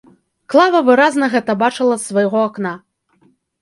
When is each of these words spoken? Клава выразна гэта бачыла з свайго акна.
Клава 0.53 0.81
выразна 0.87 1.31
гэта 1.35 1.59
бачыла 1.63 1.95
з 2.01 2.05
свайго 2.09 2.37
акна. 2.49 2.77